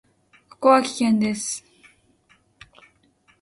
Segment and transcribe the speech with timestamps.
[0.49, 1.63] ここは危険です。